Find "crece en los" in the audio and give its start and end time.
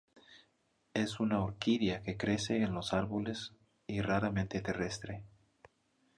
2.17-2.91